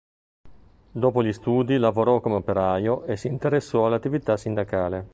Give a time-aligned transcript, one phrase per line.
[0.89, 5.09] Dopo gli studi lavorò come operaio e si interessò all'attività sindacale.